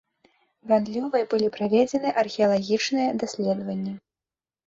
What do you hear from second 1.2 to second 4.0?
былі праведзены археалагічныя даследаванні.